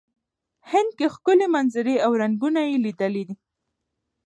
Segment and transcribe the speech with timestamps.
[0.71, 3.25] هند کې ښکلې منظرې او رنګونه یې لیدلي.